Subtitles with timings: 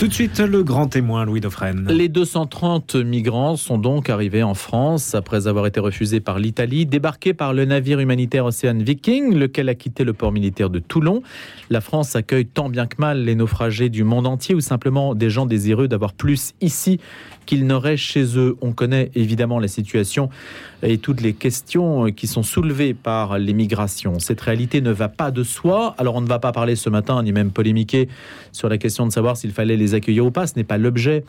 [0.00, 1.86] Tout de suite, le grand témoin, Louis Dauphren.
[1.90, 7.34] Les 230 migrants sont donc arrivés en France après avoir été refusés par l'Italie, débarqués
[7.34, 11.22] par le navire humanitaire Océan Viking, lequel a quitté le port militaire de Toulon.
[11.68, 15.28] La France accueille tant bien que mal les naufragés du monde entier ou simplement des
[15.28, 16.98] gens désireux d'avoir plus ici
[17.50, 18.56] qu'ils n'auraient chez eux.
[18.60, 20.30] On connaît évidemment la situation
[20.84, 24.20] et toutes les questions qui sont soulevées par les migrations.
[24.20, 25.96] Cette réalité ne va pas de soi.
[25.98, 28.08] Alors on ne va pas parler ce matin, ni même polémiquer
[28.52, 30.46] sur la question de savoir s'il fallait les accueillir ou pas.
[30.46, 31.24] Ce n'est pas l'objet.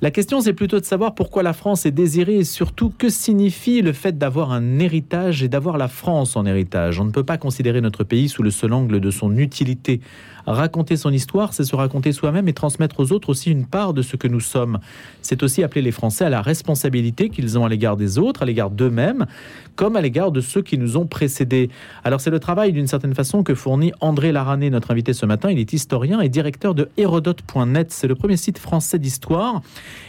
[0.00, 3.82] La question, c'est plutôt de savoir pourquoi la France est désirée et surtout que signifie
[3.82, 7.00] le fait d'avoir un héritage et d'avoir la France en héritage?
[7.00, 10.00] On ne peut pas considérer notre pays sous le seul angle de son utilité.
[10.46, 14.02] Raconter son histoire, c'est se raconter soi-même et transmettre aux autres aussi une part de
[14.02, 14.78] ce que nous sommes.
[15.20, 18.46] C'est aussi appeler les Français à la responsabilité qu'ils ont à l'égard des autres, à
[18.46, 19.26] l'égard d'eux-mêmes,
[19.74, 21.68] comme à l'égard de ceux qui nous ont précédés.
[22.02, 25.50] Alors c'est le travail d'une certaine façon que fournit André Larané, notre invité ce matin.
[25.50, 27.92] Il est historien et directeur de Hérodote.net.
[27.92, 29.60] C'est le premier site français d'histoire.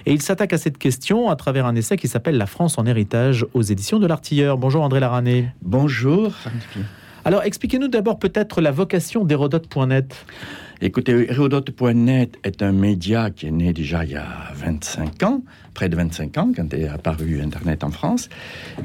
[0.06, 2.86] Et il s'attaque à cette question à travers un essai qui s'appelle La France en
[2.86, 4.58] héritage aux éditions de l'Artilleur.
[4.58, 5.52] Bonjour André Larané.
[5.62, 6.34] Bonjour.
[7.26, 10.16] Alors expliquez-nous d'abord peut-être la vocation d'Hérodote.net.
[10.80, 15.42] Écoutez, Hérodote.net est un média qui est né déjà il y a 25 ans,
[15.74, 18.30] près de 25 ans, quand est apparu Internet en France,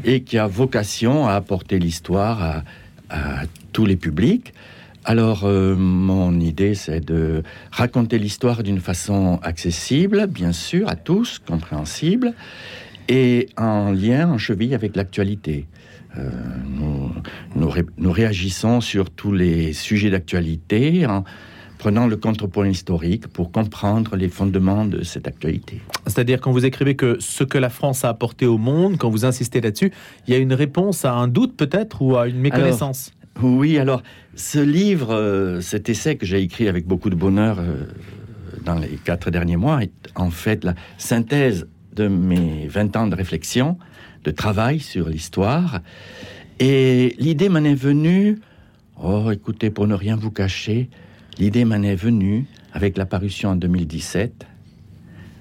[0.02, 2.64] et qui a vocation à apporter l'histoire
[3.10, 3.42] à,
[3.74, 4.54] tous les publics.
[5.04, 11.40] Alors, euh, mon idée, c'est de raconter l'histoire d'une façon accessible, bien sûr, à tous,
[11.40, 12.32] compréhensible,
[13.06, 15.66] et en lien, en cheville avec l'actualité.
[16.16, 16.30] Euh,
[16.74, 21.06] nous, réagissons sur tous les sujets d'actualité
[21.82, 25.80] prenant le contrepoint historique pour comprendre les fondements de cette actualité.
[26.06, 29.24] C'est-à-dire quand vous écrivez que ce que la France a apporté au monde, quand vous
[29.24, 29.90] insistez là-dessus,
[30.28, 33.12] il y a une réponse à un doute peut-être ou à une méconnaissance?
[33.42, 34.04] Oui, alors
[34.36, 37.86] ce livre, euh, cet essai que j'ai écrit avec beaucoup de bonheur euh,
[38.64, 41.66] dans les quatre derniers mois est en fait la synthèse
[41.96, 43.76] de mes 20 ans de réflexion
[44.22, 45.80] de travail sur l'histoire.
[46.60, 48.38] Et l'idée m'en est venue,
[49.02, 50.88] oh écoutez, pour ne rien vous cacher,
[51.38, 54.46] l'idée m'en est venue avec l'apparition en 2017,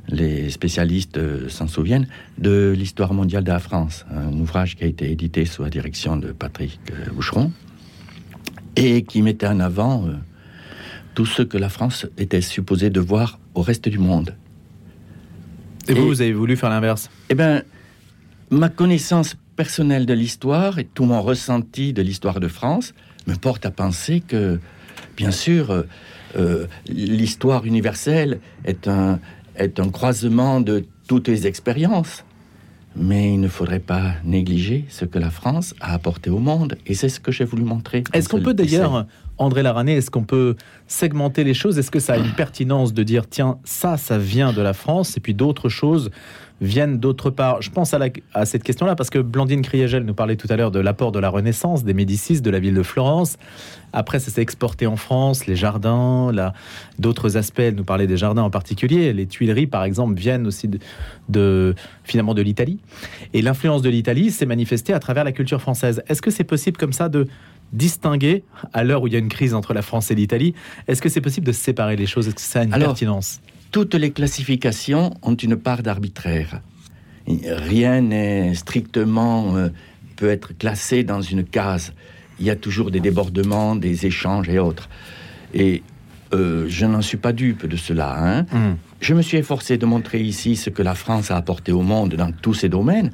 [0.10, 2.08] les spécialistes euh, s'en souviennent,
[2.38, 6.18] de l'histoire mondiale de la France, un ouvrage qui a été édité sous la direction
[6.18, 7.52] de Patrick euh, Boucheron
[8.76, 10.14] et qui mettait en avant euh,
[11.14, 14.36] tout ce que la France était supposée de voir au reste du monde.
[15.88, 17.10] Et, vous, vous avez voulu faire l'inverse?
[17.30, 17.64] Eh bien,
[18.50, 22.94] ma connaissance personnelle de l'histoire et tout mon ressenti de l'histoire de France
[23.28, 24.60] me porte à penser que,
[25.22, 25.84] bien sûr, euh,
[26.38, 29.20] euh, l'histoire universelle est un,
[29.56, 32.24] est un croisement de toutes les expériences.
[32.96, 36.76] Mais il ne faudrait pas négliger ce que la France a apporté au monde.
[36.86, 38.04] Et c'est ce que j'ai voulu montrer.
[38.12, 41.80] Est-ce qu'on peut d'ailleurs, André Larané, est-ce qu'on peut segmenter les choses?
[41.80, 45.16] Est-ce que ça a une pertinence de dire, tiens, ça, ça vient de la France,
[45.16, 46.12] et puis d'autres choses
[46.62, 47.62] viennent d'autre part.
[47.62, 48.00] Je pense à,
[48.34, 51.20] à cette question-là parce que Blandine Criégel nous parlait tout à l'heure de l'apport de
[51.20, 53.38] la Renaissance, des Médicis, de la ville de Florence.
[53.94, 56.32] Après, ça s'est exporté en France, les jardins,
[57.00, 57.60] d'autres aspects.
[57.60, 59.12] Elle nous parlait des jardins en particulier.
[59.12, 60.70] Les Tuileries, par exemple, viennent aussi
[61.28, 62.80] de, finalement de l'Italie.
[63.34, 66.04] Et l'influence de l'Italie s'est manifestée à travers la culture française.
[66.08, 67.28] Est-ce que c'est possible comme ça de
[67.74, 68.44] distinguer,
[68.74, 70.54] à l'heure où il y a une crise entre la France et l'Italie,
[70.88, 72.28] est-ce que c'est possible de séparer les choses?
[72.28, 73.40] Est-ce que ça a une pertinence?
[73.72, 76.62] Toutes les classifications ont une part d'arbitraire.
[77.28, 79.70] Rien n'est strictement euh,
[80.18, 81.94] peut être classé dans une case.
[82.40, 84.90] Il y a toujours des débordements, des échanges et autres.
[85.54, 85.84] Et
[86.34, 88.16] euh, je n'en suis pas dupe de cela.
[88.18, 88.46] Hein.
[88.52, 88.76] Hmm.
[89.00, 92.16] Je me suis efforcé de montrer ici ce que la France a apporté au monde
[92.16, 93.12] dans tous ces domaines,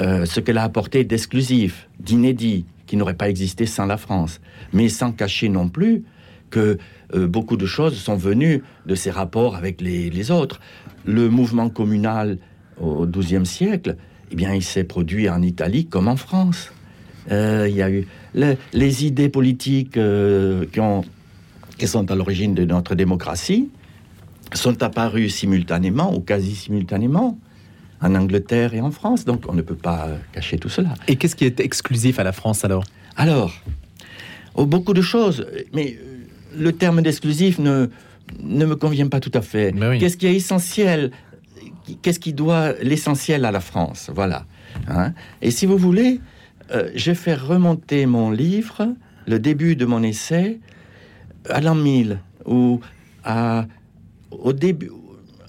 [0.00, 4.40] euh, ce qu'elle a apporté d'exclusif, d'inédit, qui n'aurait pas existé sans la France,
[4.72, 6.04] mais sans cacher non plus
[6.50, 6.78] que
[7.14, 10.60] euh, beaucoup de choses sont venues de ces rapports avec les, autres.
[11.04, 12.38] Le mouvement communal
[12.80, 13.96] au XIIe siècle,
[14.30, 16.72] eh bien, il s'est produit en Italie comme en France.
[17.30, 21.04] Euh, il y a eu les idées politiques euh, qui, ont,
[21.76, 23.68] qui sont à l'origine de notre démocratie
[24.54, 27.38] sont apparues simultanément ou quasi simultanément
[28.00, 29.24] en Angleterre et en France.
[29.24, 30.94] Donc on ne peut pas cacher tout cela.
[31.06, 32.84] Et qu'est-ce qui est exclusif à la France alors?
[33.16, 33.52] Alors,
[34.54, 35.46] oh, beaucoup de choses.
[35.74, 35.98] Mais
[36.56, 37.88] le terme d'exclusif ne,
[38.40, 39.74] ne me convient pas tout à fait.
[39.98, 41.10] Qu'est-ce qui est essentiel
[42.02, 44.10] Qu'est-ce qui doit l'essentiel à la France?
[44.14, 44.44] Voilà.
[44.88, 45.14] Hein?
[45.40, 46.20] Et si vous voulez,
[46.70, 48.94] euh, j'ai fait remonter mon livre,
[49.26, 50.60] le début de mon essai,
[51.48, 52.80] à l'an 1000, ou
[53.24, 53.66] à,
[54.30, 54.90] au début,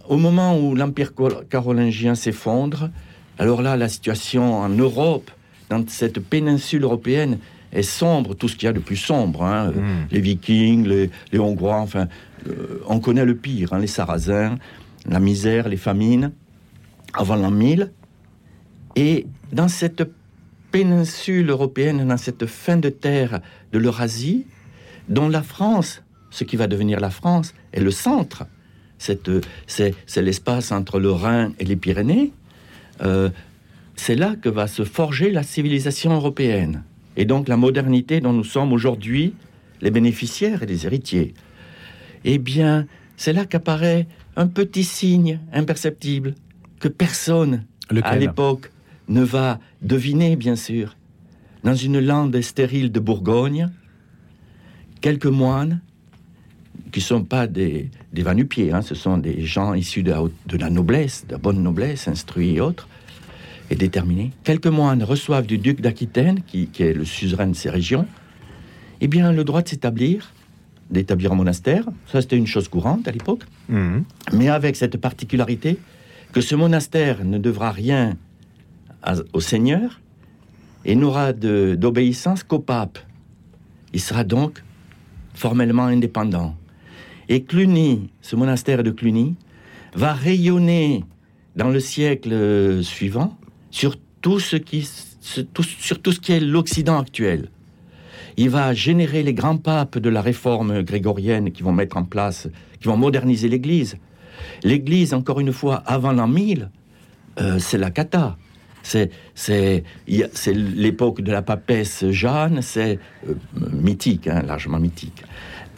[0.07, 1.11] au moment où l'empire
[1.49, 2.89] carolingien s'effondre.
[3.37, 5.29] Alors là, la situation en Europe,
[5.69, 7.37] dans cette péninsule européenne,
[7.71, 9.43] est sombre, tout ce qu'il y a de plus sombre.
[9.43, 9.71] Hein.
[9.71, 10.07] Hmm.
[10.11, 12.07] Les Vikings, les, Hongrois, enfin,
[12.47, 14.57] euh, on connaît le pire, hein, les Sarrasins,
[15.07, 16.31] la misère, les famines,
[17.13, 17.91] avant l'an 1000.
[18.95, 20.03] Et dans cette
[20.71, 23.41] péninsule européenne, dans cette fin de terre
[23.71, 24.45] de l'Eurasie,
[25.07, 28.45] dont la France, ce qui va devenir la France, est le centre,
[28.97, 32.33] c'est l'espace entre le Rhin et les Pyrénées,
[33.01, 33.29] euh,
[33.95, 36.83] c'est là que va se forger la civilisation européenne.
[37.19, 39.33] Et donc la modernité dont nous sommes aujourd'hui
[39.81, 41.33] les bénéficiaires et les héritiers.
[42.23, 42.87] Eh bien,
[43.17, 44.07] c'est là qu'apparaît
[44.37, 46.33] un petit signe imperceptible
[46.79, 47.65] que personne
[48.03, 48.71] à l'époque
[49.09, 50.95] ne va deviner, bien sûr.
[51.63, 53.69] Dans une lande stérile de Bourgogne,
[55.01, 55.81] quelques moines,
[56.93, 60.13] qui ne sont pas des, des vanupiers, hein, ce sont des gens issus de
[60.57, 62.87] la, noblesse, de la bonne noblesse, instruits et autres,
[63.69, 64.31] et déterminés.
[64.43, 68.05] Quelques moines reçoivent du duc d'Aquitaine, qui, qui, est le suzerain de ces régions,
[69.01, 70.33] eh bien, le droit de s'établir,
[70.89, 71.85] d'établir un monastère.
[72.07, 73.43] Ça, c'était une chose courante à l'époque.
[73.69, 74.03] Mhm.
[74.33, 75.77] Mais avec cette particularité
[76.31, 78.17] que ce monastère ne devra rien
[79.33, 80.01] au Seigneur
[80.85, 82.99] et n'aura d'obéissance qu'au pape.
[83.93, 84.63] Il sera donc
[85.33, 86.55] formellement indépendant.
[87.29, 89.35] Et Cluny, ce monastère de Cluny,
[89.95, 91.03] va rayonner
[91.55, 93.38] dans le siècle suivant
[93.71, 94.87] sur tout ce qui,
[95.21, 97.49] sur tout ce qui est l'Occident actuel
[98.39, 102.47] il va générer les grands papes de la réforme grégorienne qui vont mettre en place,
[102.79, 103.97] qui vont moderniser l'Église.
[104.63, 106.69] L'Église, encore une fois, avant l'an 1000,
[107.41, 108.37] euh, c'est la cata.
[108.81, 109.11] C'est,
[110.47, 113.33] l'époque de la papesse Jeanne, c'est euh,
[113.73, 115.21] mythique, hein, largement mythique.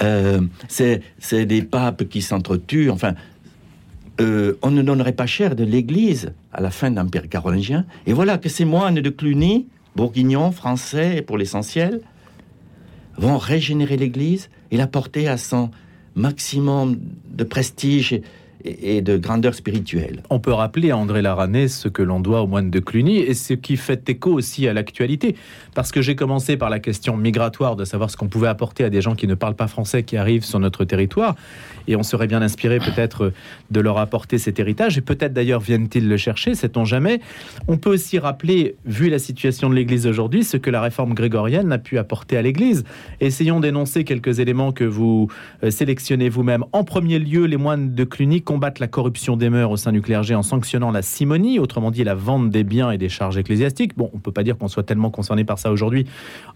[0.03, 1.01] Euh, c'est,
[1.45, 2.91] des papes qui s'entretuent.
[2.91, 3.15] Enfin,
[4.61, 7.85] on ne donnerait pas cher de l'Église à la fin de l'Empire carolingien.
[8.05, 12.01] Et voilà que ces moines de Cluny, bourguignons, français pour l'essentiel,
[13.17, 15.71] vont régénérer l'Église et la porter à son
[16.15, 16.97] maximum
[17.29, 18.19] de prestige
[18.65, 20.23] et de grandeur spirituelle.
[20.29, 23.33] On peut rappeler à André Laranais ce que l'on doit aux moines de Cluny et
[23.33, 25.35] ce qui fait écho aussi à l'actualité.
[25.73, 28.89] Parce que j'ai commencé par la question migratoire, de savoir ce qu'on pouvait apporter à
[28.89, 31.35] des gens qui ne parlent pas français, qui arrivent sur notre territoire.
[31.87, 33.33] Et on serait bien inspiré peut-être
[33.71, 34.97] de leur apporter cet héritage.
[34.97, 37.21] Et peut-être d'ailleurs viennent-ils le chercher, sait-on jamais.
[37.67, 41.71] On peut aussi rappeler, vu la situation de l'Église aujourd'hui, ce que la réforme grégorienne
[41.71, 42.83] a pu apporter à l'Église.
[43.19, 45.27] Essayons d'énoncer quelques éléments que vous
[45.63, 46.65] euh, sélectionnez vous-même.
[46.71, 50.01] En premier lieu, les moines de Cluny combattent la corruption des mœurs au sein du
[50.01, 53.95] clergé en sanctionnant la simonie, autrement dit la vente des biens et des charges ecclésiastiques.
[53.95, 56.05] Bon, on ne peut pas dire qu'on soit tellement concerné par ça aujourd'hui,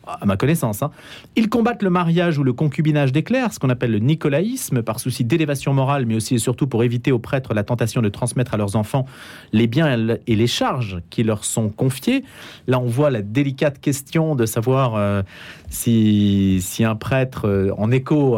[0.05, 0.83] à ma connaissance.
[0.83, 0.91] Hein.
[1.37, 4.99] Ils combattent le mariage ou le concubinage des clercs, ce qu'on appelle le nicolaïsme, par
[4.99, 8.53] souci d'élévation morale, mais aussi et surtout pour éviter aux prêtres la tentation de transmettre
[8.53, 9.05] à leurs enfants
[9.53, 12.25] les biens et les charges qui leur sont confiés.
[12.67, 15.21] Là, on voit la délicate question de savoir euh,
[15.69, 18.37] si, si, un prêtre, euh, en écho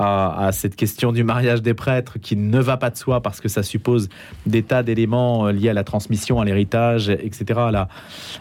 [0.00, 3.48] à cette question du mariage des prêtres qui ne va pas de soi parce que
[3.48, 4.08] ça suppose
[4.46, 7.60] des tas d'éléments euh, liés à la transmission, à l'héritage, etc.,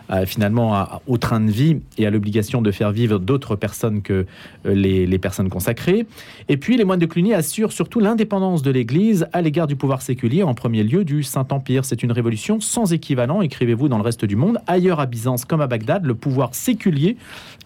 [0.09, 4.25] à finalement au train de vie et à l'obligation de faire vivre d'autres personnes que
[4.65, 6.05] euh, les, personnes consacrées.
[6.47, 10.01] Et puis les moines de Cluny assurent surtout l'indépendance de l'Église à l'égard du pouvoir
[10.01, 11.83] séculier, en premier lieu du Saint-Empire.
[11.83, 14.59] C'est une révolution sans équivalent, écrivez-vous dans le reste du monde.
[14.65, 17.17] Ailleurs à Byzance comme à Bagdad, le pouvoir séculier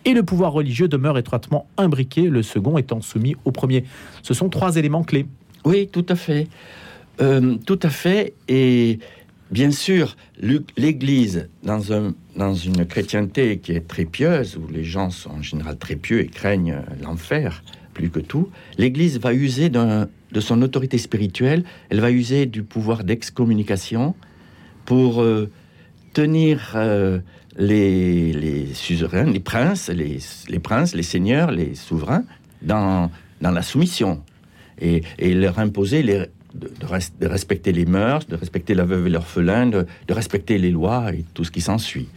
[0.06, 3.83] et le pouvoir religieux demeurent étroitement imbriqués, le second étant soumis au premier.
[4.22, 5.26] Ce sont trois éléments clés.
[5.66, 6.48] Oui, tout à fait.
[7.22, 8.34] Euh, tout à fait.
[8.48, 9.00] Et
[9.52, 10.16] bien sûr,
[10.78, 15.42] l'Église, dans, un, dans une chrétienté qui est très pieuse, où les gens sont en
[15.42, 20.98] général très pieux et craignent l'enfer plus que tout, l'Église va user de son autorité
[20.98, 24.16] spirituelle, elle va user du pouvoir d'excommunication
[24.86, 25.52] pour euh,
[26.14, 27.20] tenir euh,
[27.56, 30.18] les, suzerains, les princes, les,
[30.50, 32.24] les, princes, les seigneurs, les souverains
[32.64, 33.12] dans,
[33.44, 34.24] dans la soumission
[34.82, 36.72] et, leur imposer les, de,
[37.20, 41.14] de, respecter les mœurs, de respecter la veuve et l'orphelin, de, de, respecter les lois
[41.14, 42.08] et tout ce qui s'ensuit.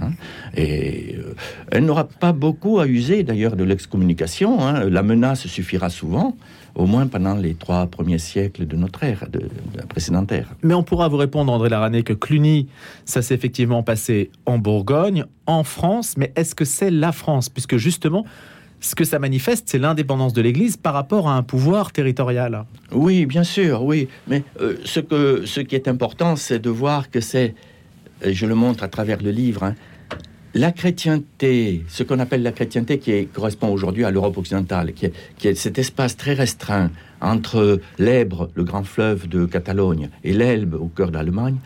[0.00, 0.10] Hein.
[0.56, 1.34] Et euh,
[1.70, 4.66] elle n'aura pas beaucoup à user d'ailleurs de l'excommunication.
[4.66, 4.88] Hein.
[4.88, 6.34] La menace suffira souvent
[6.74, 9.40] au moins pendant les trois premiers siècles de notre ère, de,
[9.76, 10.48] la précédente ère.
[10.62, 12.68] Mais on pourra vous répondre, André Larané, que Cluny,
[13.04, 17.48] ça s'est effectivement passé en Bourgogne, en France, mais est-ce que c'est la France?
[17.48, 18.24] Puisque justement,
[18.82, 22.64] ce que ça manifeste, c'est l'indépendance de l'Église par rapport à un pouvoir territorial.
[22.90, 24.08] Oui, bien sûr, oui.
[24.26, 27.54] Mais euh, ce, que, ce qui est important, c'est de voir que c'est,
[28.26, 29.74] je le montre à travers le livre, hein,
[30.54, 35.54] la chrétienté, ce qu'on appelle la chrétienté qui correspond aujourd'hui à l'Europe occidentale, qui est,
[35.54, 41.10] cet espace très restreint entre l'Ebre, le grand fleuve de Catalogne, et l'Elbe au cœur
[41.10, 41.56] d'Allemagne,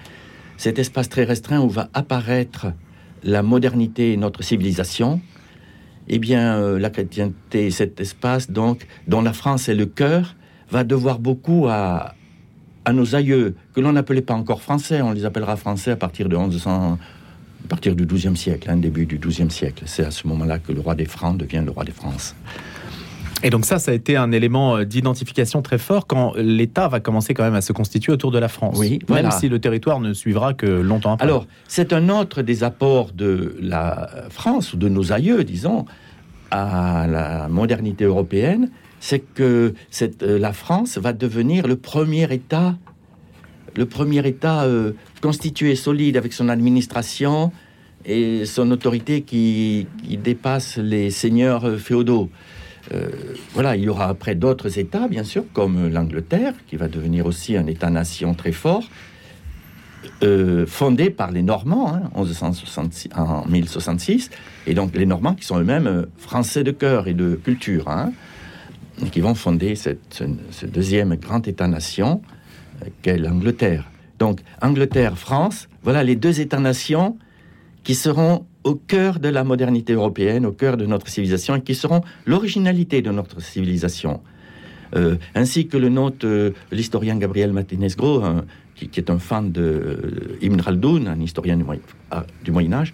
[0.59, 2.67] cet espace très restreint où va apparaître
[3.25, 5.21] la modernité et notre civilisation,
[6.09, 10.37] eh bien, euh, la chrétienté, cet espace donc dont la France est le cœur,
[10.71, 12.15] va devoir beaucoup à,
[12.85, 16.29] à nos aïeux, que l'on n'appelait pas encore français, on les appellera français à partir
[16.29, 16.99] de 1100,
[17.65, 19.85] à partir du XIIe siècle, hein, début du XIIe siècle.
[19.87, 22.37] C'est à ce moment-là que le roi des Francs devient le roi des France.
[23.43, 27.01] Et donc ça, ça a été un élément euh, d'identification très fort quand l'État va
[27.01, 28.77] commencer quand même à se constituer autour de la France.
[28.79, 31.27] Oui, même si le territoire ne suivra que longtemps après.
[31.27, 35.85] Alors, c'est un autre des apports de la France, ou de nos aïeux, disons,
[36.51, 42.77] à la modernité européenne, c'est que cette, euh, la France va devenir le premier État,
[43.77, 47.53] le premier État euh, constitué, solide, avec son administration
[48.05, 52.31] et son autorité qui, qui dépasse les seigneurs féodaux.
[52.95, 53.09] Euh,
[53.53, 57.57] voilà, il y aura après d'autres États, bien sûr, comme l'Angleterre, qui va devenir aussi
[57.57, 58.85] un État-nation très fort,
[60.23, 64.31] euh, fondé par les Normands hein, 1166 en 1066,
[64.67, 68.13] et donc les Normands qui sont eux-mêmes euh, français de cœur et de culture, hein,
[69.11, 69.91] qui vont fonder ce,
[70.65, 72.23] deuxième grand État-nation
[73.03, 73.91] qu'est l'Angleterre.
[74.19, 77.19] Donc Angleterre, France, voilà les deux États-nations
[77.85, 81.77] qui seront au cœur de la modernité européenne, au cœur de notre civilisation, et qui
[81.77, 84.21] seront l'originalité de notre civilisation.
[84.97, 88.45] Euh, ainsi que le note euh, l'historien Gabriel Martinez-Gros, hein,
[88.75, 91.81] qui, est un fan de euh, Ibn Khaldoun, un historien du, Moyen,
[92.11, 92.93] ah, du Moyen Âge,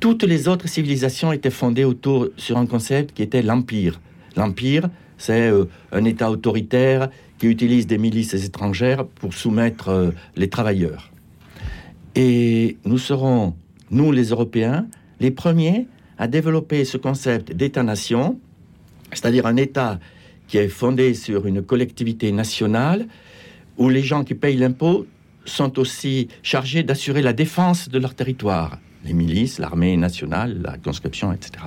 [0.00, 4.00] toutes les autres civilisations étaient fondées autour sur un concept qui était l'empire.
[4.36, 4.88] L'empire,
[5.18, 11.10] c'est euh, un État autoritaire qui utilise des milices étrangères pour soumettre les travailleurs.
[12.14, 13.54] Et nous serons,
[13.90, 14.86] nous les Européens,
[15.20, 15.86] les premiers
[16.18, 18.38] à développer ce concept d'État-nation,
[19.12, 19.98] c'est-à-dire un État
[20.46, 23.06] qui est fondé sur une collectivité nationale
[23.78, 25.06] où les gens qui payent l'impôt
[25.44, 31.32] sont aussi chargés d'assurer la défense de leur territoire, les milices, l'armée nationale, la conscription,
[31.32, 31.64] etc.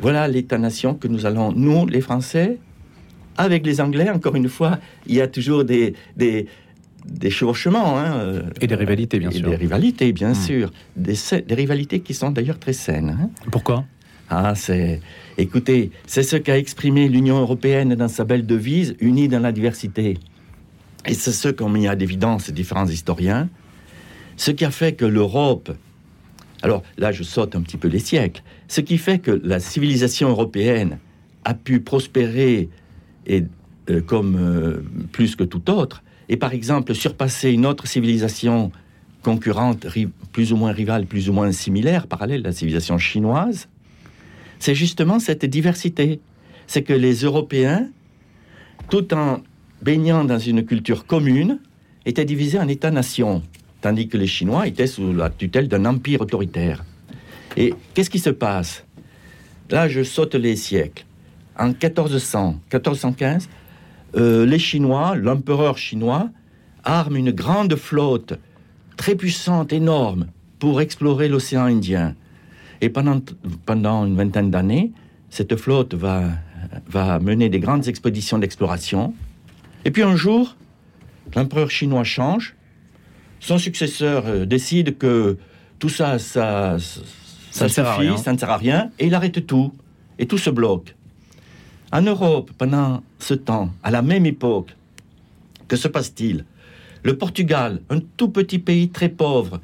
[0.00, 2.58] Voilà, l'État-nation que nous allons, nous, les Français,
[3.36, 5.94] avec les Anglais, encore une fois, il y a toujours des,
[7.06, 7.98] des chevauchements.
[7.98, 9.48] hein, euh, Et des rivalités, bien et sûr.
[9.50, 10.34] Des rivalités, bien Hmm.
[10.34, 10.70] sûr.
[10.96, 11.14] Des
[11.54, 13.16] rivalités qui sont d'ailleurs très saines.
[13.20, 13.30] hein.
[13.50, 13.84] Pourquoi?
[14.30, 15.00] Ah, c'est.
[15.38, 20.18] Écoutez, c'est ce qu'a exprimé l'Union européenne dans sa belle devise, unie dans la diversité.
[21.06, 23.48] Et c'est ce qu'ont mis à l'évidence différents historiens.
[24.36, 25.70] Ce qui a fait que l'Europe.
[26.62, 28.42] Alors là, je saute un petit peu les siècles.
[28.66, 30.98] Ce qui fait que la civilisation européenne
[31.44, 32.68] a pu prospérer
[33.26, 33.44] et,
[33.90, 38.70] euh, comme euh, plus que tout autre, et par exemple surpasser une autre civilisation
[39.22, 39.86] concurrente,
[40.32, 43.68] plus ou moins rivale, plus ou moins similaire, parallèle, la civilisation chinoise,
[44.58, 46.20] c'est justement cette diversité.
[46.66, 47.88] C'est que les Européens,
[48.90, 49.42] tout en
[49.82, 51.60] baignant dans une culture commune,
[52.04, 53.42] étaient divisés en États-nations,
[53.80, 56.84] tandis que les Chinois étaient sous la tutelle d'un empire autoritaire.
[57.56, 58.84] Et qu'est-ce qui se passe?
[59.70, 61.04] Là, je saute les siècles.
[61.58, 63.48] En 1400, 1415,
[64.16, 66.30] euh, les Chinois, l'empereur chinois,
[66.84, 68.38] arme une grande flotte
[68.96, 70.26] très puissante, énorme,
[70.58, 72.14] pour explorer l'océan Indien.
[72.80, 73.20] Et pendant,
[73.66, 74.92] pendant une vingtaine d'années,
[75.30, 76.24] cette flotte va,
[76.86, 79.14] va mener des grandes expéditions d'exploration.
[79.84, 80.56] Et puis un jour,
[81.36, 82.54] l'empereur chinois change.
[83.40, 85.36] Son successeur euh, décide que
[85.78, 89.72] tout ça, ça, ça, Ça suffit, ça ne sert à rien, et il arrête tout.
[90.18, 90.96] Et tout se bloque.
[91.90, 94.76] En Europe, pendant ce temps, à la même époque,
[95.68, 96.44] que se passe-t-il?
[97.02, 99.60] Le Portugal, un tout petit pays très pauvre,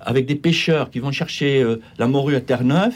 [0.00, 2.94] avec des pêcheurs qui vont chercher euh, la morue à Terre-Neuve,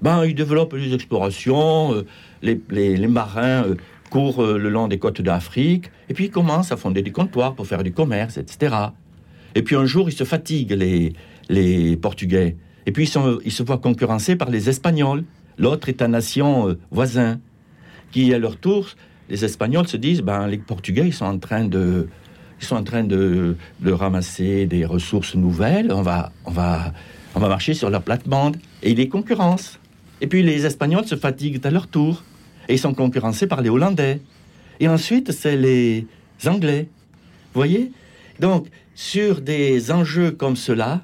[0.00, 2.06] ben, ils développent des explorations, euh,
[2.42, 3.76] les, marins euh,
[4.10, 7.66] courent le long des côtes d'Afrique, et puis ils commencent à fonder des comptoirs pour
[7.66, 8.74] faire du commerce, etc.
[9.54, 11.12] Et puis un jour, ils se fatiguent, les,
[11.48, 12.56] les Portugais,
[12.86, 15.24] et puis ils, ils se voient concurrencés par les Espagnols,
[15.58, 17.38] l'autre État-nation euh, voisin,
[18.12, 18.86] qui à leur tour,
[19.28, 22.08] les Espagnols se disent, ben, les Portugais, ils sont en train de,
[22.60, 25.90] ils sont en train de, ramasser des ressources nouvelles.
[25.92, 26.92] On va, on va,
[27.34, 29.80] on va marcher sur leur plate-bande et ils les concurrencent.
[30.20, 32.22] Et puis les Espagnols se fatiguent à leur tour
[32.68, 34.20] et ils sont concurrencés par les Hollandais.
[34.78, 36.06] Et ensuite, c'est les
[36.46, 36.88] Anglais.
[37.52, 37.90] Vous voyez?
[38.38, 41.02] Donc, sur des enjeux comme cela,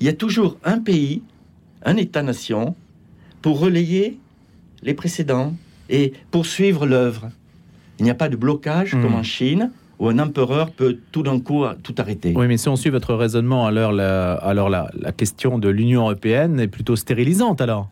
[0.00, 1.22] il y a toujours un pays,
[1.84, 2.74] un État-nation,
[3.42, 4.18] pour relayer
[4.82, 5.54] les précédents
[5.90, 7.28] et poursuivre l'œuvre.
[7.98, 9.02] Il n'y a pas de blocage Hmm.
[9.02, 12.32] comme en Chine, où un empereur peut tout d'un coup tout arrêter.
[12.34, 16.00] Oui, mais si on suit votre raisonnement, alors la, alors la, la question de l'Union
[16.02, 17.88] européenne est plutôt stérilisante alors.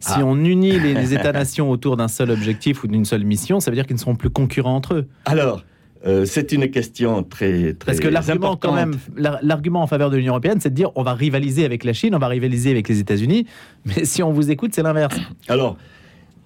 [0.00, 0.24] Si Ah.
[0.24, 3.74] on unit les, les États-nations autour d'un seul objectif ou d'une seule mission, ça veut
[3.74, 5.06] dire qu'ils ne seront plus concurrents entre eux.
[5.24, 5.64] Alors,
[6.06, 10.10] euh, c'est une question très, très Parce que l'argument, quand même, l'ar- l'argument en faveur
[10.10, 12.70] de l'Union européenne, c'est de dire on va rivaliser avec la Chine, on va rivaliser
[12.70, 13.46] avec les États-Unis.
[13.86, 15.16] Mais si on vous écoute, c'est l'inverse.
[15.48, 15.76] Alors,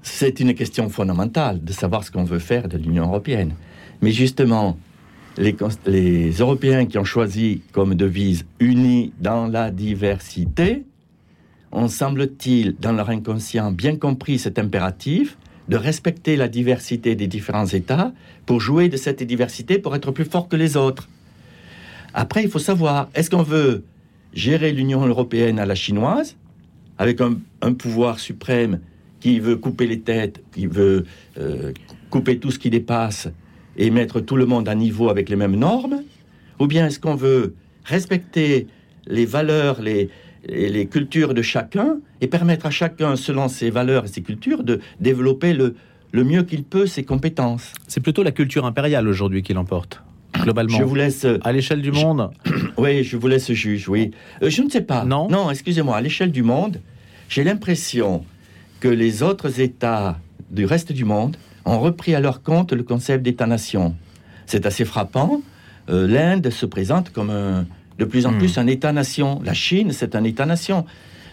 [0.03, 3.55] c'est une question fondamentale de savoir ce qu'on veut faire de l'Union européenne.
[4.01, 4.77] Mais justement,
[5.39, 10.85] les, Européens qui ont choisi comme devise unis dans la diversité
[11.71, 17.67] ont, semble-t-il, dans leur inconscient, bien compris cet impératif de respecter la diversité des différents
[17.67, 18.13] États
[18.45, 21.09] pour jouer de cette diversité pour être plus fort que les autres.
[22.13, 23.85] Après, il faut savoir, est-ce qu'on veut
[24.35, 26.37] gérer l'Union européenne à la chinoise,
[26.99, 28.81] avec un, pouvoir suprême
[29.23, 31.05] qui veut couper les têtes, qui veut
[31.39, 31.73] euh,
[32.11, 33.29] couper tout ce qui dépasse
[33.77, 36.03] et mettre tout le monde à niveau avec les mêmes normes
[36.59, 38.67] Ou bien est-ce qu'on veut respecter
[39.07, 40.11] les valeurs, les,
[40.49, 44.81] les cultures de chacun et permettre à chacun, selon ses valeurs et ses cultures, de
[45.01, 45.77] développer le,
[46.11, 47.73] le mieux qu'il peut ses compétences?
[47.87, 50.03] C'est plutôt la culture impériale aujourd'hui qui l'emporte
[50.41, 51.27] globalement Je vous laisse.
[51.45, 52.31] À l'échelle du monde?
[52.79, 54.11] Oui, je vous laisse juge, oui.
[54.43, 55.05] Euh, je ne sais pas.
[55.05, 55.29] Non?
[55.29, 55.95] Non, excusez-moi.
[55.95, 56.81] À l'échelle du monde,
[57.29, 58.25] j'ai l'impression
[58.83, 60.19] que les autres États
[60.51, 63.95] du reste du monde ont repris à leur compte le concept d'État-nation.
[64.45, 65.41] C'est assez frappant.
[65.89, 67.65] Euh, L'Inde se présente comme
[67.99, 68.39] de plus en hmm.
[68.39, 69.41] plus un État-nation.
[69.45, 70.85] La Chine, c'est un État-nation.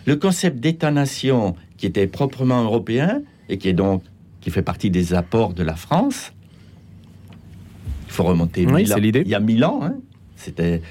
[0.05, 4.03] Le concept d'État-nation, qui était proprement européen et qui est donc
[4.41, 6.31] qui fait partie des apports de la France,
[8.05, 8.67] il faut remonter.
[8.67, 9.23] Oui, c'est l'idée.
[9.25, 9.95] Il y a mille ans, hein.
[10.35, 10.83] c'était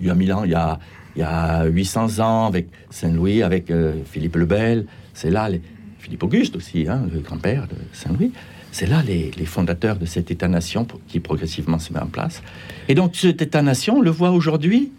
[0.00, 0.78] il y a mille ans, il y a,
[1.16, 4.84] il y a 800 ans avec Saint-Louis, avec euh, Philippe le Bel.
[5.14, 5.62] C'est là les,
[6.04, 8.30] Philippe Auguste aussi, hein, le grand-père de Saint-Louis.
[8.72, 12.42] C'est là les, les, fondateurs de cet État-nation qui progressivement se met en place.
[12.88, 14.92] Et donc cet État-nation, on le voit aujourd'hui,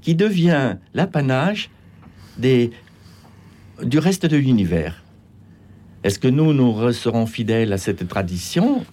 [0.00, 1.70] qui devient l'apanage
[2.38, 2.70] des,
[3.82, 5.02] du reste de l'univers.
[6.04, 8.84] Est-ce que nous, nous resterons fidèles à cette tradition?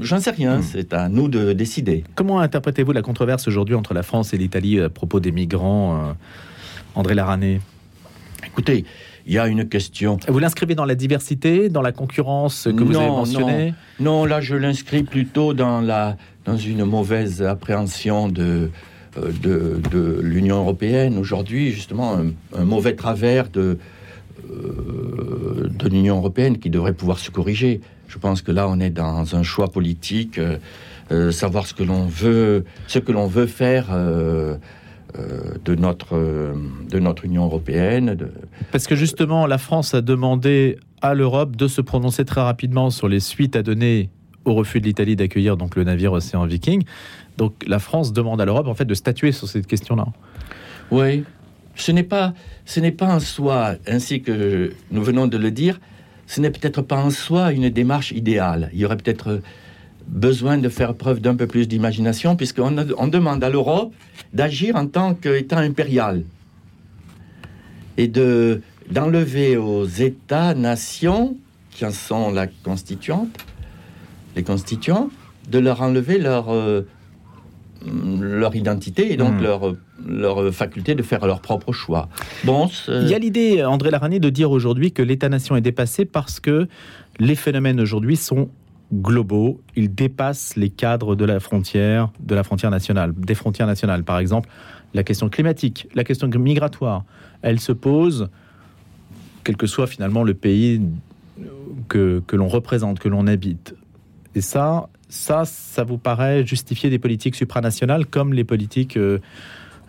[0.00, 0.62] J'en sais rien, hmm.
[0.62, 2.04] c'est à nous de décider.
[2.14, 6.12] Comment interprétez-vous la controverse aujourd'hui entre la France et l'Italie à propos des migrants euh,
[6.94, 7.60] André Larané?
[8.46, 8.84] Écoutez,
[9.26, 10.18] il y a une question.
[10.28, 13.74] Vous l'inscrivez dans la diversité, dans la concurrence que vous avez mentionnée?
[14.00, 14.18] non.
[14.18, 18.70] non, là je l'inscris plutôt dans, la, dans une mauvaise appréhension de,
[19.18, 22.18] euh, de, de l'Union européenne aujourd'hui, justement
[22.56, 23.78] un, mauvais travers de,
[24.50, 27.80] euh, de l'Union européenne qui devrait pouvoir se corriger.
[28.08, 30.58] Je pense que là, on est dans un choix politique, euh,
[31.10, 33.86] euh, savoir ce que l'on veut, ce que l'on veut faire.
[35.64, 36.54] De notre,
[36.90, 38.16] de notre Union européenne.
[38.72, 43.08] Parce que justement, la France a demandé à l'Europe de se prononcer très rapidement sur
[43.08, 44.10] les suites à donner
[44.44, 46.84] au refus de l'Italie d'accueillir donc le navire Océan Viking.
[47.36, 50.06] Donc la France demande à l'Europe en fait de statuer sur cette question-là.
[50.90, 51.24] Oui,
[51.74, 55.80] ce n'est pas, ce n'est pas en soi, ainsi que nous venons de le dire,
[56.26, 58.70] ce n'est peut-être pas en soi une démarche idéale.
[58.72, 59.40] Il y aurait peut-être
[60.08, 63.92] besoin de faire preuve d'un peu plus d'imagination, puisqu'on on demande à l'Europe
[64.32, 66.22] d'agir en tant qu'État impérial
[67.96, 71.38] et de d'enlever aux États-nations,
[71.70, 73.30] qui en sont la constituante,
[74.36, 75.08] les constituants,
[75.50, 76.82] de leur enlever leur, euh,
[78.20, 79.42] leur identité et donc hmm.
[79.42, 79.74] leur,
[80.06, 82.10] leur faculté de faire leur propre choix.
[82.44, 86.40] Bon, Il y a l'idée, André Laranier, de dire aujourd'hui que l'État-nation est dépassé parce
[86.40, 86.68] que
[87.18, 88.50] les phénomènes aujourd'hui sont
[89.00, 94.04] globaux, ils dépassent les cadres de la frontière, de la frontière nationale, des frontières nationales.
[94.04, 94.48] Par exemple,
[94.94, 97.04] la question climatique, la question migratoire,
[97.42, 98.28] elle se pose,
[99.42, 100.80] quel que soit finalement le pays
[101.88, 103.74] que, que l'on représente, que l'on habite.
[104.34, 109.18] Et ça, ça, ça vous paraît justifier des politiques supranationales comme les politiques, euh,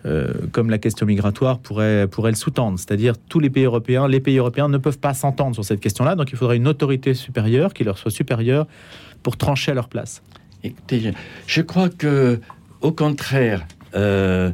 [0.04, 2.78] euh, comme la question migratoire pourrait, pourrait le sous-tendre.
[2.78, 6.14] C'est-à-dire tous les pays européens, les pays européens ne peuvent pas s'entendre sur cette question-là,
[6.14, 8.66] donc il faudrait une autorité supérieure qui leur soit supérieure
[9.22, 10.22] pour trancher à leur place.
[11.46, 12.40] Je crois que,
[12.80, 14.50] au contraire, euh,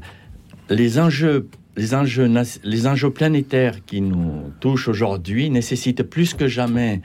[0.68, 2.30] les enjeux les enjeux,
[2.64, 7.00] les enjeux planétaires qui nous touchent aujourd'hui nécessitent plus que jamais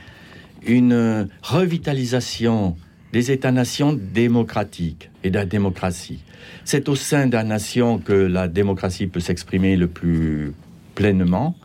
[0.66, 2.76] une revitalisation
[3.18, 6.20] des États-nations démocratiques et de la démocratie.
[6.66, 10.54] C'est au sein la nation que la démocratie peut s'exprimer le plus
[10.94, 11.56] pleinement,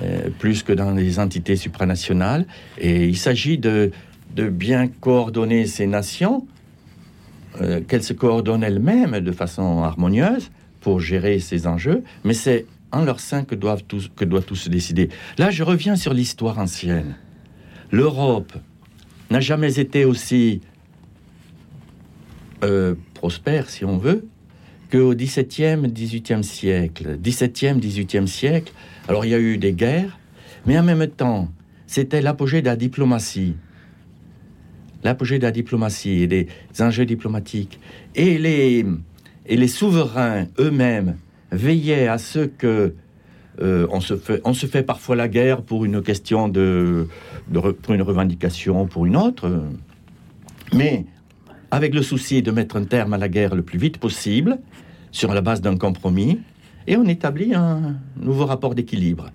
[0.00, 2.46] euh, plus que dans les entités supranationales.
[2.78, 3.90] Et il s'agit de,
[4.36, 6.46] bien coordonner ces nations,
[7.60, 13.04] euh, qu'elles se coordonnent elles-mêmes de façon harmonieuse pour gérer ces enjeux, mais c'est en
[13.04, 15.08] leur sein que doivent tous, que doit tous se décider.
[15.36, 17.16] Là, je reviens sur l'histoire ancienne.
[17.90, 18.52] L'Europe
[19.32, 20.60] n'a jamais été aussi
[22.64, 24.26] euh, prospère, si on veut,
[24.90, 27.18] qu'au XVIIe, XVIIIe siècle.
[27.20, 28.72] XVIIe, XVIIIe siècle,
[29.08, 30.18] alors il y a eu des guerres,
[30.66, 31.48] mais en même temps,
[31.86, 33.56] c'était l'apogée de la diplomatie.
[35.04, 36.48] L'apogée de la diplomatie et des
[36.80, 37.78] enjeux diplomatiques.
[38.14, 38.84] Et les,
[39.46, 41.16] et les souverains eux-mêmes
[41.52, 42.94] veillaient à ce que
[43.60, 47.08] Euh, on, se fait, on se fait parfois la guerre pour une question de,
[47.48, 49.62] de pour une revendication, pour une autre.
[50.74, 51.06] Mais
[51.76, 54.58] avec le souci de mettre un terme à la guerre le plus vite possible,
[55.12, 56.40] sur la base d'un compromis,
[56.86, 59.30] et on établit un nouveau rapport d'équilibre.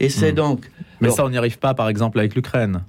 [0.00, 0.36] Et c'est Hmm.
[0.36, 0.70] donc...
[1.00, 2.82] Mais Alors, ça, on n'y arrive pas, par exemple, avec l'Ukraine.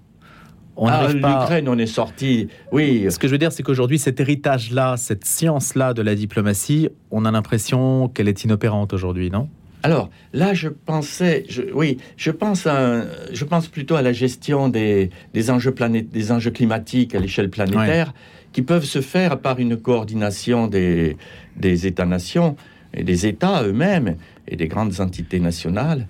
[0.77, 1.39] On ah, n'arrive pas.
[1.39, 2.47] l'Ukraine, on est sorti...
[2.71, 6.89] Oui, Ce que je veux dire, c'est qu'aujourd'hui, cet héritage-là, cette science-là de la diplomatie,
[7.11, 9.47] on a l'impression qu'elle est inopérante aujourd'hui, non?
[9.83, 14.67] Alors là, je pensais, je- oui, je pense, à je pense plutôt à la gestion
[14.67, 18.11] des, des enjeux plané- des enjeux climatiques à l'échelle planétaire,
[18.55, 21.17] qui peuvent se faire par une coordination des,
[21.57, 22.55] des États-nations
[22.93, 24.15] et des États eux-mêmes
[24.47, 26.07] et des grandes entités nationales.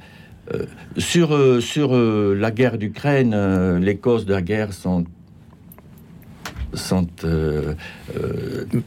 [0.54, 3.34] Euh, sur euh, sur euh, la guerre d'Ukraine,
[3.80, 5.06] les causes de la guerre sont
[6.76, 7.08] sont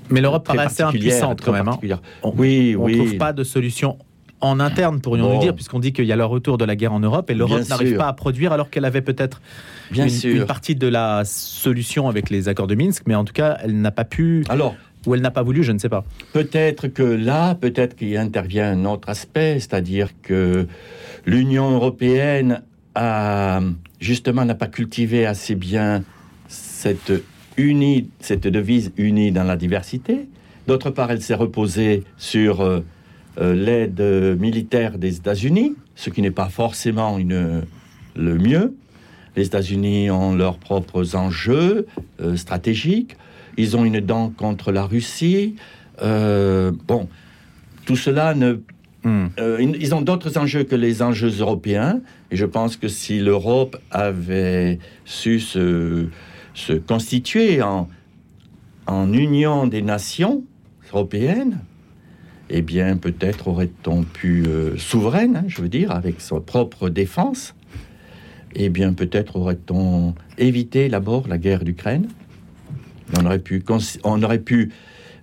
[0.09, 1.67] Mais l'Europe paraît assez impuissante quand même.
[1.67, 1.81] hein.
[2.23, 2.97] On- oui, On oui.
[2.97, 3.99] trouve pas de solution
[4.41, 7.01] en interne, pourrions-nous dire, puisqu'on dit qu'il y a le retour de la guerre en
[7.01, 9.41] Europe et l'Europe n'arrive pas à produire alors qu'elle avait peut-être
[9.91, 10.37] Bien une, sûr.
[10.37, 13.81] une partie de la solution avec les accords de Minsk, mais en tout cas, elle
[13.81, 16.05] n'a pas pu Alors, ou elle n'a pas voulu, je ne sais pas.
[16.33, 20.67] Peut-être que là, peut-être qu'il intervient un autre aspect, c'est-à-dire que
[21.27, 22.63] l'Union européenne
[22.95, 23.61] a
[24.01, 26.03] justement n'a pas cultivé assez bien
[26.49, 27.13] cette
[27.57, 30.29] unie, cette devise unie dans la diversité.
[30.67, 32.81] D'autre part, elle s'est reposée sur euh,
[33.39, 34.01] l'aide
[34.39, 37.63] militaire des États-Unis, ce qui n'est pas forcément une,
[38.17, 38.75] le mieux.
[39.37, 41.87] Les États-Unis ont leurs propres enjeux
[42.21, 43.17] euh, stratégiques.
[43.57, 45.55] Ils ont une dent contre la Russie.
[46.03, 47.09] Euh, bon,
[47.87, 48.61] tout cela ne.
[49.05, 49.29] Hmm.
[49.39, 52.01] euh, ils ils ont d'autres enjeux que les enjeux européens.
[52.33, 56.09] Et je pense que si l'Europe avait su se,
[56.55, 57.89] se constituer en,
[58.87, 60.43] en union des nations
[60.93, 61.61] européennes,
[62.51, 67.55] eh bien, peut-être aurait-on pu, euh, souveraine, hein, je veux dire, avec sa propre défense,
[68.55, 72.09] eh bien, peut-être aurait-on évité d'abord la guerre d'Ukraine.
[73.19, 73.63] On aurait pu,
[74.05, 74.73] on aurait pu,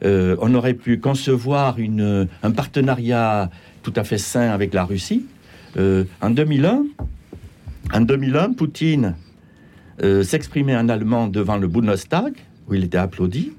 [0.03, 3.49] euh, on aurait pu concevoir une, un partenariat
[3.81, 5.25] tout à fait sain avec la Russie.
[5.77, 6.83] Euh, en 2001,
[7.93, 9.15] en 2001, Poutine
[10.23, 12.33] s'exprimait en allemand devant le Bundestag,
[12.67, 13.53] où il était applaudi.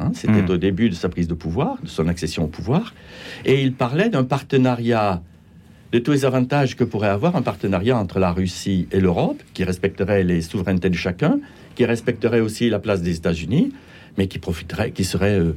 [0.00, 0.50] Hein, C'était Mm.
[0.50, 2.94] au début de sa prise de pouvoir, de son accession au pouvoir.
[3.44, 5.22] Et il parlait d'un partenariat,
[5.92, 9.64] de tous les avantages que pourrait avoir un partenariat entre la Russie et l'Europe, qui
[9.64, 11.38] respecterait les souverainetés de chacun,
[11.74, 13.72] qui respecterait aussi la place des États-Unis,
[14.16, 15.56] mais qui profiterait, qui serait euh,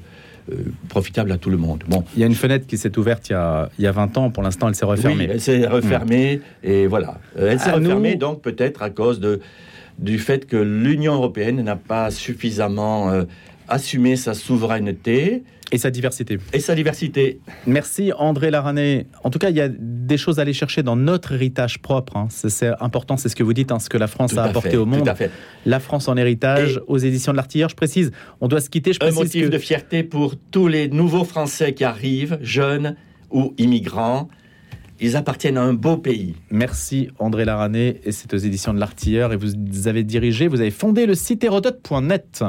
[0.52, 0.56] euh,
[0.90, 1.84] profitable à tout le monde.
[1.88, 3.92] Bon, Il y a une fenêtre qui s'est ouverte il y a, il y a
[3.92, 5.26] 20 ans, pour l'instant elle s'est refermée.
[5.26, 7.20] oui, elle s'est refermée et voilà.
[7.38, 9.40] Elle s'est nous- refermée donc peut-être à cause de,
[10.00, 13.24] du fait que l'Union européenne n'a pas suffisamment euh,
[13.68, 16.38] assumé sa souveraineté Et sa diversité.
[16.54, 17.40] et sa diversité.
[17.66, 19.08] Merci André Larané.
[19.24, 22.18] En tout cas, il y a des choses à aller chercher dans notre héritage propre.
[22.18, 22.28] hein.
[22.30, 24.72] C'est important, c'est ce que vous dites, hein, ce que la France Tout a apporté
[24.72, 25.04] fait, au monde.
[25.04, 25.32] Tout à fait.
[25.66, 27.70] La France en héritage Et- aux éditions de l'Artilleur.
[27.70, 28.94] Je précise, on doit se quitter.
[28.94, 32.96] Je Un précise motif que- de fierté pour tous les nouveaux Français qui arrivent, jeunes
[33.32, 34.28] ou immigrants.
[35.00, 36.36] Ils appartiennent à un beau pays.
[36.52, 40.72] Merci André Larané et c'est aux éditions de l'Artilleur et vous avez dirigé, vous avez
[40.72, 42.44] fondé le site hérodote.net.